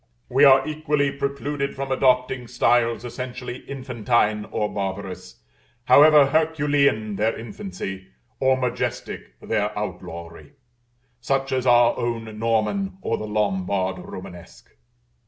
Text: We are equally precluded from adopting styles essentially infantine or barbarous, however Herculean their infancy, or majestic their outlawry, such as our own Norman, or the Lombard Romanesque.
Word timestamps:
We 0.29 0.45
are 0.45 0.67
equally 0.67 1.11
precluded 1.11 1.75
from 1.75 1.91
adopting 1.91 2.47
styles 2.47 3.05
essentially 3.05 3.57
infantine 3.67 4.47
or 4.49 4.67
barbarous, 4.73 5.43
however 5.83 6.25
Herculean 6.25 7.17
their 7.17 7.37
infancy, 7.37 8.07
or 8.39 8.57
majestic 8.57 9.39
their 9.41 9.77
outlawry, 9.77 10.53
such 11.19 11.51
as 11.51 11.67
our 11.67 11.95
own 11.99 12.39
Norman, 12.39 12.97
or 13.03 13.19
the 13.19 13.27
Lombard 13.27 13.99
Romanesque. 13.99 14.71